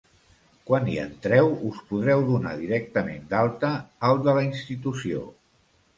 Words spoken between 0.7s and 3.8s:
hi entreu, us podreu donar directament d'alta